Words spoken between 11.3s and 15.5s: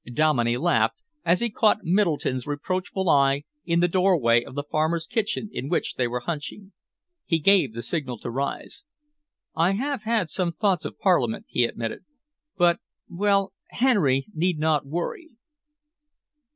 he admitted, "but well, Henry need not worry."